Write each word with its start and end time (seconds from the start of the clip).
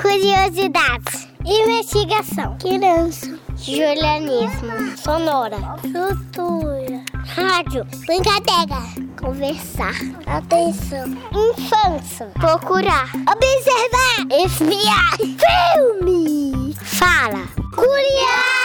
Curiosidades. 0.00 1.28
Investigação. 1.44 2.56
Criança. 2.58 3.38
Julianismo. 3.56 4.96
Sonora. 4.96 5.56
Cultura. 5.80 7.02
Rádio. 7.26 7.84
Brincadeira. 8.06 8.80
Conversar. 9.20 9.94
Atenção. 10.26 11.08
Infância. 11.32 12.26
Procurar. 12.34 13.10
Observar. 13.14 14.26
Espiar. 14.44 15.16
Filme. 15.18 16.74
Fala. 16.74 17.48
Curiar. 17.74 18.58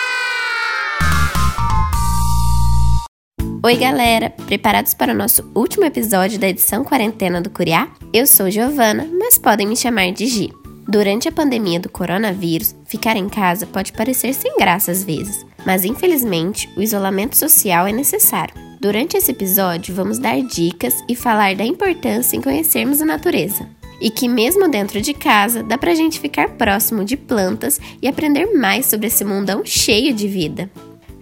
Oi, 3.65 3.77
galera! 3.77 4.29
Preparados 4.45 4.93
para 4.93 5.13
o 5.13 5.15
nosso 5.15 5.49
último 5.55 5.85
episódio 5.85 6.37
da 6.37 6.49
edição 6.49 6.83
quarentena 6.83 7.41
do 7.41 7.49
Curiá? 7.49 7.87
Eu 8.11 8.27
sou 8.27 8.51
Giovana, 8.51 9.07
mas 9.17 9.37
podem 9.37 9.65
me 9.65 9.75
chamar 9.75 10.11
de 10.11 10.27
Gi. 10.27 10.62
Durante 10.93 11.27
a 11.27 11.31
pandemia 11.31 11.79
do 11.79 11.89
coronavírus, 11.89 12.75
ficar 12.85 13.17
em 13.17 13.27
casa 13.27 13.65
pode 13.65 13.91
parecer 13.91 14.31
sem 14.31 14.55
graça 14.57 14.91
às 14.91 15.03
vezes, 15.03 15.43
mas 15.65 15.83
infelizmente 15.83 16.69
o 16.77 16.83
isolamento 16.83 17.35
social 17.35 17.87
é 17.87 17.91
necessário. 17.91 18.53
Durante 18.79 19.17
esse 19.17 19.31
episódio, 19.31 19.95
vamos 19.95 20.19
dar 20.19 20.39
dicas 20.43 21.03
e 21.09 21.15
falar 21.15 21.55
da 21.55 21.65
importância 21.65 22.37
em 22.37 22.41
conhecermos 22.41 23.01
a 23.01 23.05
natureza. 23.05 23.67
E 23.99 24.11
que, 24.11 24.27
mesmo 24.27 24.69
dentro 24.69 25.01
de 25.01 25.15
casa, 25.15 25.63
dá 25.63 25.79
pra 25.79 25.95
gente 25.95 26.19
ficar 26.19 26.49
próximo 26.49 27.03
de 27.03 27.17
plantas 27.17 27.81
e 27.99 28.07
aprender 28.07 28.53
mais 28.53 28.85
sobre 28.85 29.07
esse 29.07 29.25
mundão 29.25 29.65
cheio 29.65 30.13
de 30.13 30.27
vida. 30.27 30.69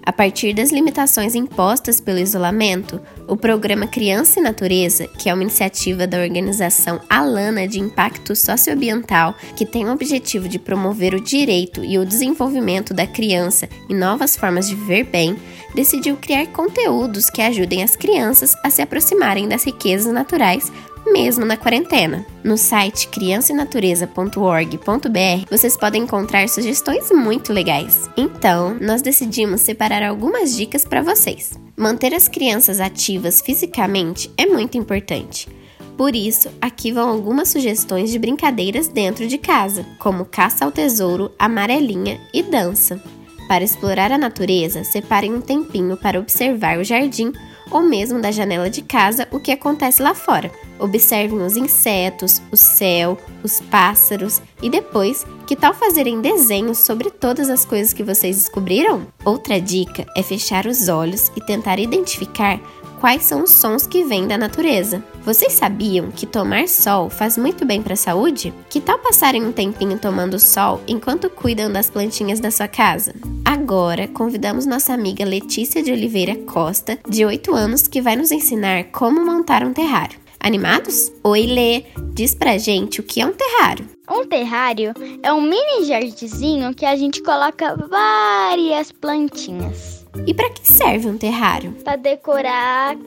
A 0.03 0.11
partir 0.11 0.53
das 0.53 0.71
limitações 0.71 1.35
impostas 1.35 1.99
pelo 1.99 2.17
isolamento, 2.17 2.99
o 3.27 3.37
programa 3.37 3.85
Criança 3.85 4.39
e 4.39 4.43
Natureza, 4.43 5.07
que 5.07 5.29
é 5.29 5.33
uma 5.33 5.43
iniciativa 5.43 6.07
da 6.07 6.19
organização 6.19 6.99
Alana 7.07 7.67
de 7.67 7.79
Impacto 7.79 8.35
Socioambiental, 8.35 9.35
que 9.55 9.65
tem 9.65 9.85
o 9.85 9.91
objetivo 9.91 10.49
de 10.49 10.57
promover 10.57 11.13
o 11.13 11.21
direito 11.21 11.85
e 11.85 11.99
o 11.99 12.05
desenvolvimento 12.05 12.95
da 12.95 13.05
criança 13.05 13.69
e 13.87 13.93
novas 13.93 14.35
formas 14.35 14.67
de 14.67 14.75
viver 14.75 15.03
bem, 15.03 15.37
decidiu 15.75 16.17
criar 16.17 16.47
conteúdos 16.47 17.29
que 17.29 17.41
ajudem 17.41 17.83
as 17.83 17.95
crianças 17.95 18.53
a 18.63 18.71
se 18.71 18.81
aproximarem 18.81 19.47
das 19.47 19.63
riquezas 19.63 20.11
naturais 20.11 20.71
mesmo 21.11 21.45
na 21.45 21.57
quarentena. 21.57 22.25
No 22.43 22.57
site 22.57 23.07
criançanatureza.org.br 23.09 25.45
vocês 25.49 25.77
podem 25.77 26.03
encontrar 26.03 26.47
sugestões 26.49 27.09
muito 27.11 27.53
legais. 27.53 28.09
Então, 28.15 28.77
nós 28.79 29.01
decidimos 29.01 29.61
separar 29.61 30.03
algumas 30.03 30.55
dicas 30.55 30.85
para 30.85 31.01
vocês. 31.01 31.59
Manter 31.75 32.13
as 32.13 32.27
crianças 32.27 32.79
ativas 32.79 33.41
fisicamente 33.41 34.31
é 34.37 34.45
muito 34.45 34.77
importante. 34.77 35.49
Por 35.97 36.15
isso, 36.15 36.49
aqui 36.59 36.91
vão 36.91 37.09
algumas 37.09 37.49
sugestões 37.49 38.09
de 38.09 38.17
brincadeiras 38.17 38.87
dentro 38.87 39.27
de 39.27 39.37
casa, 39.37 39.85
como 39.99 40.25
caça 40.25 40.65
ao 40.65 40.71
tesouro, 40.71 41.31
amarelinha 41.37 42.19
e 42.33 42.41
dança. 42.41 43.01
Para 43.47 43.63
explorar 43.63 44.11
a 44.11 44.17
natureza, 44.17 44.83
separem 44.83 45.33
um 45.33 45.41
tempinho 45.41 45.97
para 45.97 46.19
observar 46.19 46.79
o 46.79 46.83
jardim 46.83 47.31
ou 47.69 47.81
mesmo 47.81 48.21
da 48.21 48.31
janela 48.31 48.69
de 48.69 48.81
casa 48.81 49.27
o 49.31 49.39
que 49.39 49.51
acontece 49.51 50.01
lá 50.01 50.13
fora. 50.13 50.51
Observem 50.81 51.41
os 51.43 51.55
insetos, 51.55 52.41
o 52.51 52.57
céu, 52.57 53.15
os 53.43 53.61
pássaros 53.61 54.41
e 54.63 54.69
depois, 54.69 55.25
que 55.45 55.55
tal 55.55 55.75
fazerem 55.75 56.21
desenhos 56.21 56.79
sobre 56.79 57.11
todas 57.11 57.51
as 57.51 57.63
coisas 57.63 57.93
que 57.93 58.03
vocês 58.03 58.35
descobriram? 58.35 59.05
Outra 59.23 59.61
dica 59.61 60.07
é 60.17 60.23
fechar 60.23 60.65
os 60.65 60.89
olhos 60.89 61.31
e 61.35 61.45
tentar 61.45 61.77
identificar 61.77 62.59
quais 62.99 63.23
são 63.23 63.43
os 63.43 63.49
sons 63.49 63.87
que 63.87 64.03
vêm 64.03 64.27
da 64.27 64.37
natureza. 64.37 65.03
Vocês 65.25 65.53
sabiam 65.53 66.11
que 66.11 66.27
tomar 66.27 66.67
sol 66.67 67.09
faz 67.09 67.35
muito 67.35 67.65
bem 67.65 67.81
para 67.81 67.93
a 67.93 67.97
saúde? 67.97 68.53
Que 68.69 68.79
tal 68.79 68.99
passarem 68.99 69.43
um 69.43 69.51
tempinho 69.51 69.97
tomando 69.97 70.39
sol 70.39 70.79
enquanto 70.87 71.29
cuidam 71.29 71.71
das 71.71 71.89
plantinhas 71.89 72.39
da 72.39 72.51
sua 72.51 72.67
casa? 72.67 73.13
Agora, 73.43 74.07
convidamos 74.07 74.67
nossa 74.67 74.93
amiga 74.93 75.25
Letícia 75.25 75.81
de 75.83 75.91
Oliveira 75.91 76.35
Costa, 76.45 76.99
de 77.07 77.25
8 77.25 77.53
anos, 77.53 77.87
que 77.87 78.01
vai 78.01 78.15
nos 78.15 78.31
ensinar 78.31 78.85
como 78.85 79.25
montar 79.25 79.63
um 79.63 79.73
terrário. 79.73 80.20
Animados? 80.43 81.11
Oi, 81.23 81.45
Lê! 81.45 81.83
Diz 82.15 82.33
pra 82.33 82.57
gente 82.57 82.99
o 82.99 83.03
que 83.03 83.21
é 83.21 83.25
um 83.25 83.31
terrário. 83.31 83.87
Um 84.09 84.25
terrário 84.25 84.91
é 85.21 85.31
um 85.31 85.39
mini 85.39 85.85
jardinzinho 85.85 86.73
que 86.73 86.83
a 86.83 86.95
gente 86.95 87.21
coloca 87.21 87.75
várias 87.87 88.91
plantinhas. 88.91 90.03
E 90.25 90.33
para 90.33 90.49
que 90.49 90.67
serve 90.67 91.07
um 91.07 91.17
terrário? 91.17 91.73
Para 91.83 91.95
decorar 91.95 92.97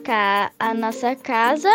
a, 0.57 0.73
nossa 0.73 1.13
casa 1.13 1.69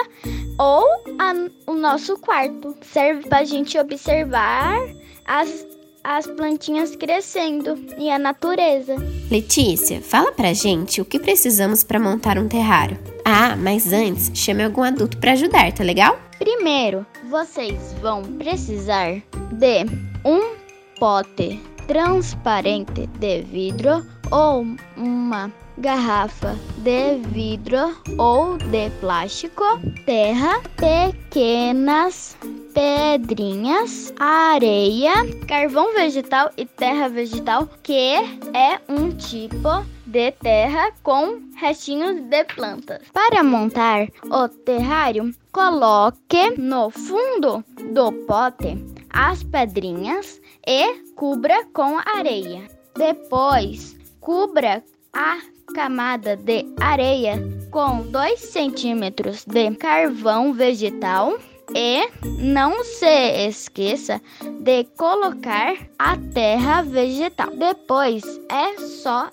ou 0.58 0.82
a, 1.18 1.70
o 1.70 1.74
nosso 1.74 2.16
quarto. 2.18 2.74
Serve 2.80 3.28
para 3.28 3.40
a 3.40 3.44
gente 3.44 3.78
observar 3.78 4.78
as, 5.26 5.66
as 6.02 6.26
plantinhas 6.26 6.96
crescendo 6.96 7.78
e 7.98 8.10
a 8.10 8.18
natureza. 8.18 8.96
Letícia, 9.30 10.00
fala 10.00 10.32
pra 10.32 10.52
gente 10.52 11.00
o 11.00 11.04
que 11.04 11.18
precisamos 11.18 11.84
para 11.84 12.00
montar 12.00 12.38
um 12.38 12.48
terrário. 12.48 12.98
Ah, 13.24 13.54
mas 13.56 13.92
antes, 13.92 14.30
chame 14.34 14.64
algum 14.64 14.82
adulto 14.82 15.18
para 15.18 15.32
ajudar, 15.32 15.72
tá 15.72 15.84
legal? 15.84 16.18
Primeiro, 16.38 17.06
vocês 17.28 17.94
vão 18.00 18.22
precisar 18.22 19.22
de 19.52 19.84
um 20.24 20.54
pote 20.98 21.60
transparente 21.86 23.06
de 23.18 23.42
vidro 23.42 24.06
ou 24.30 24.64
uma 24.96 25.52
garrafa 25.78 26.56
de 26.78 27.16
vidro 27.28 27.96
ou 28.18 28.56
de 28.58 28.90
plástico, 29.00 29.64
terra, 30.06 30.60
pequenas 30.76 32.36
pedrinhas, 32.72 34.12
areia, 34.18 35.12
carvão 35.46 35.92
vegetal 35.94 36.50
e 36.56 36.64
terra 36.64 37.08
vegetal, 37.08 37.68
que 37.82 38.14
é 38.54 38.80
um 38.88 39.10
tipo 39.10 39.84
de 40.06 40.32
terra 40.32 40.92
com 41.02 41.40
restinhos 41.56 42.20
de 42.28 42.44
plantas. 42.44 43.02
Para 43.12 43.42
montar 43.42 44.08
o 44.24 44.48
terrário, 44.48 45.32
coloque 45.52 46.58
no 46.58 46.90
fundo 46.90 47.64
do 47.92 48.12
pote 48.26 48.76
as 49.10 49.42
pedrinhas 49.42 50.40
e 50.66 51.12
cubra 51.14 51.64
com 51.72 51.98
areia. 51.98 52.62
Depois, 52.96 53.96
cubra 54.20 54.82
a 55.12 55.38
camada 55.74 56.36
de 56.36 56.66
areia 56.80 57.38
com 57.70 58.02
2 58.02 58.40
centímetros 58.40 59.44
de 59.44 59.70
carvão 59.76 60.52
vegetal 60.52 61.38
e 61.74 62.08
não 62.38 62.84
se 62.84 63.48
esqueça 63.48 64.20
de 64.60 64.84
colocar 64.96 65.76
a 65.98 66.16
terra 66.32 66.82
vegetal. 66.82 67.50
Depois 67.56 68.22
é 68.50 68.78
só 68.86 69.30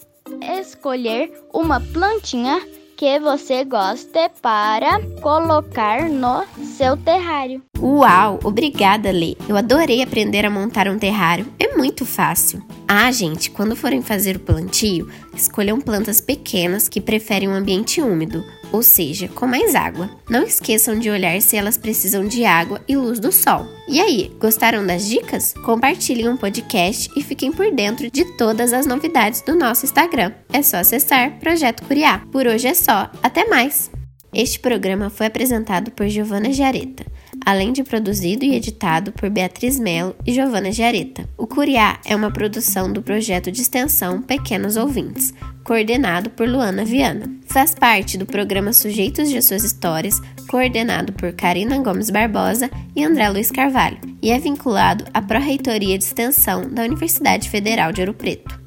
escolher 0.60 1.32
uma 1.54 1.80
plantinha 1.80 2.62
que 2.98 3.20
você 3.20 3.64
goste 3.64 4.28
para 4.42 5.00
colocar 5.22 6.10
no 6.10 6.44
seu 6.76 6.98
terrário. 6.98 7.62
Uau, 7.80 8.40
obrigada, 8.44 9.12
Lê. 9.12 9.36
Eu 9.48 9.56
adorei 9.56 10.02
aprender 10.02 10.44
a 10.46 10.50
montar 10.50 10.88
um 10.88 10.98
terrário. 10.98 11.46
É 11.60 11.78
muito 11.78 12.08
fácil. 12.08 12.60
Ah, 12.88 13.12
gente, 13.12 13.52
quando 13.52 13.76
forem 13.76 14.02
fazer 14.02 14.38
o 14.38 14.40
plantio, 14.40 15.08
escolham 15.36 15.80
plantas 15.80 16.20
pequenas 16.20 16.90
que 16.90 17.00
preferem 17.00 17.48
um 17.48 17.54
ambiente 17.54 18.02
úmido, 18.02 18.44
ou 18.72 18.84
seja, 18.84 19.28
com 19.28 19.48
mais 19.48 19.76
água. 19.76 20.10
Não 20.30 20.44
esqueçam 20.44 20.98
de 20.98 21.10
olhar 21.10 21.42
se 21.42 21.56
elas 21.56 21.78
precisam 21.78 22.28
de 22.28 22.46
água 22.46 22.82
e 22.88 22.96
luz 22.96 23.20
do 23.20 23.32
sol. 23.32 23.68
E 23.88 24.00
aí, 24.00 24.32
gostaram 24.40 24.86
das 24.86 25.08
dicas? 25.08 25.54
Compartilhem 25.64 26.30
um 26.30 26.38
podcast 26.38 27.10
e 27.16 27.24
fiquem 27.24 27.52
por 27.52 27.72
dentro 27.72 28.12
de 28.12 28.26
todas 28.38 28.74
as 28.74 28.86
novidades 28.86 29.42
do 29.42 29.56
nosso 29.56 29.86
Instagram. 29.86 30.32
É 30.52 30.62
só 30.62 30.78
acessar 30.78 31.40
Projeto 31.40 31.84
Curiá. 31.84 32.22
Por 32.32 32.48
hoje 32.48 32.68
é 32.68 32.74
só. 32.74 33.10
Até 33.24 33.48
mais! 33.48 33.90
Este 34.34 34.60
programa 34.60 35.10
foi 35.10 35.26
apresentado 35.26 35.92
por 35.92 36.08
Giovana 36.08 36.52
Jareta 36.52 37.06
além 37.48 37.72
de 37.72 37.82
produzido 37.82 38.44
e 38.44 38.56
editado 38.56 39.14
por 39.14 39.30
Beatriz 39.30 39.80
Melo 39.80 40.14
e 40.26 40.34
Giovana 40.34 40.70
Giareta. 40.70 41.28
O 41.48 41.56
Curiá 41.58 41.98
é 42.04 42.14
uma 42.14 42.30
produção 42.30 42.92
do 42.92 43.02
projeto 43.02 43.50
de 43.50 43.62
extensão 43.62 44.22
Pequenos 44.22 44.76
Ouvintes, 44.76 45.34
coordenado 45.64 46.30
por 46.30 46.48
Luana 46.48 46.84
Viana. 46.84 47.26
Faz 47.48 47.74
parte 47.74 48.18
do 48.18 48.26
programa 48.26 48.74
Sujeitos 48.74 49.30
de 49.30 49.42
Suas 49.42 49.64
Histórias, 49.64 50.20
coordenado 50.50 51.14
por 51.14 51.32
Karina 51.32 51.78
Gomes 51.80 52.10
Barbosa 52.10 52.70
e 52.94 53.02
André 53.02 53.30
Luiz 53.30 53.50
Carvalho, 53.50 53.98
e 54.22 54.30
é 54.30 54.38
vinculado 54.38 55.06
à 55.14 55.22
Pró-Reitoria 55.22 55.98
de 55.98 56.04
Extensão 56.04 56.70
da 56.70 56.84
Universidade 56.84 57.50
Federal 57.50 57.94
de 57.94 58.02
Ouro 58.02 58.14
Preto. 58.14 58.60